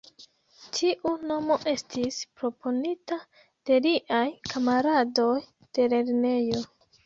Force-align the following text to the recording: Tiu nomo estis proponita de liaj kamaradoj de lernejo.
Tiu 0.77 1.11
nomo 1.31 1.57
estis 1.73 2.17
proponita 2.41 3.19
de 3.71 3.79
liaj 3.89 4.25
kamaradoj 4.55 5.39
de 5.81 5.91
lernejo. 5.95 6.69